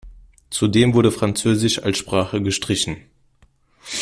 Zudem 0.49 0.95
wurde 0.95 1.11
Französisch 1.11 1.83
als 1.83 1.99
Sprache 1.99 2.41
gestrichen. 2.41 2.97